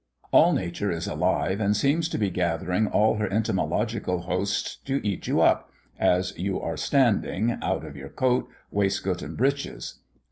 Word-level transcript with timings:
All 0.31 0.51
nature 0.53 0.89
is 0.89 1.05
alive, 1.05 1.59
and 1.61 1.77
seems 1.77 2.09
to 2.09 2.17
be 2.17 2.31
gathering 2.31 2.87
all 2.87 3.17
her 3.17 3.29
entomological 3.31 4.21
hosts 4.21 4.77
to 4.85 4.99
eat 5.07 5.27
you 5.27 5.41
up, 5.41 5.71
as 5.99 6.35
you 6.39 6.59
are 6.59 6.75
standing, 6.75 7.59
out 7.61 7.85
of 7.85 7.95
your 7.95 8.09
coat, 8.09 8.49
waistcoat, 8.71 9.21
and 9.21 9.37
breeches. 9.37 9.99